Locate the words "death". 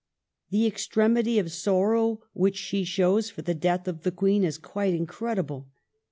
3.53-3.87